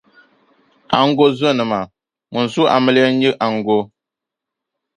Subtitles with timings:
[0.97, 1.79] ango zonima.
[2.31, 3.79] ŋun su amiliya n-nyɛ ango;